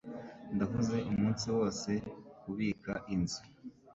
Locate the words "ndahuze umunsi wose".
0.55-1.91